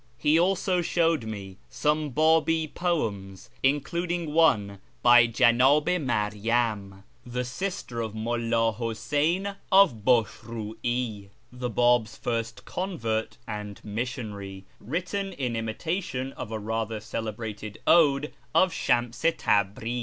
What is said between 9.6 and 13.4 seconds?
of Bushraweyh, the Bab's first convert